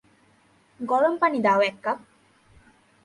[0.79, 1.99] গরম পানি দাও এক কাপ।